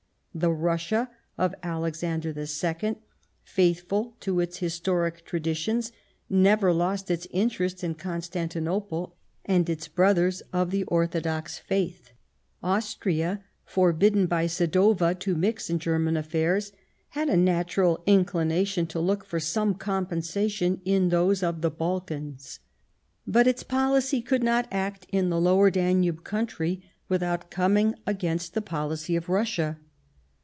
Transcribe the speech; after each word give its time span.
The 0.33 0.49
Russia 0.49 1.09
of 1.37 1.53
Alexander 1.61 2.29
II, 2.29 2.95
faithful 3.43 4.15
to 4.21 4.39
its 4.39 4.59
historic 4.59 5.25
traditions, 5.25 5.91
never 6.29 6.71
lost 6.71 7.11
its 7.11 7.27
interest 7.31 7.83
in 7.83 7.95
Constantinople 7.95 9.17
and 9.43 9.69
its 9.69 9.89
brothers 9.89 10.39
of 10.53 10.71
the 10.71 10.85
Orthodox 10.85 11.59
Faith. 11.59 12.11
Austria, 12.63 13.43
forbidden 13.65 14.25
by 14.25 14.45
Sadowa 14.47 15.15
to 15.19 15.35
mix 15.35 15.69
in 15.69 15.79
German 15.79 16.15
affairs, 16.15 16.71
had 17.09 17.27
a 17.27 17.35
natural 17.35 18.01
inclination 18.05 18.87
to 18.87 19.01
look 19.01 19.25
for 19.25 19.37
some 19.37 19.73
compensation 19.73 20.79
in 20.85 21.09
those 21.09 21.43
of 21.43 21.59
the 21.59 21.69
Balkans; 21.69 22.61
but 23.27 23.47
its 23.47 23.63
policy 23.63 24.21
could 24.21 24.43
not 24.43 24.65
act 24.71 25.05
in 25.11 25.29
the 25.29 25.41
Lower 25.41 25.69
Danube 25.69 26.23
country 26.23 26.89
without 27.09 27.51
coming 27.51 27.95
against 28.07 28.53
the 28.53 28.61
policy 28.61 29.17
of 29.17 29.27
Russia. 29.27 29.77